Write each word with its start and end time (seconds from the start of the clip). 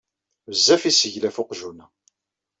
Bezzaf 0.49 0.81
yesseglaf 0.85 1.37
uqjun-a. 1.41 1.85